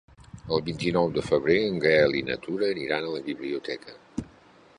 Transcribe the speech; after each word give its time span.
El 0.55 0.61
vint-i-nou 0.69 1.11
de 1.17 1.23
febrer 1.27 1.57
en 1.65 1.77
Gaël 1.85 2.17
i 2.23 2.25
na 2.31 2.39
Tura 2.47 2.73
aniran 2.77 3.07
a 3.11 3.17
la 3.19 3.23
biblioteca. 3.33 3.99